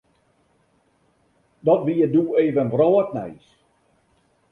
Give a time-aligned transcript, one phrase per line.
[1.69, 3.45] Dat wie doe even wrâldnijs.